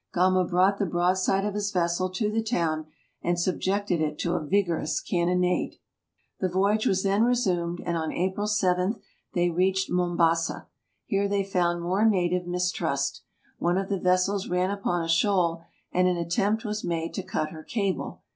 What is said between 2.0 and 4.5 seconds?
to the town, and subjected it to a